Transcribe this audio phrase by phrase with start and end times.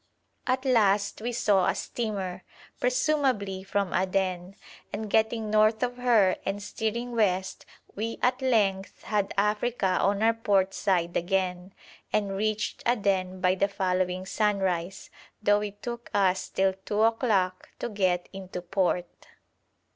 [0.47, 2.41] At last we saw a steamer,
[2.79, 4.55] presumably from Aden,
[4.91, 10.33] and getting north of her and steering west we at length had Africa on our
[10.33, 11.75] port side again,
[12.11, 17.87] and reached Aden by the following sunrise, though it took us till two o'clock to
[17.87, 19.27] get into port.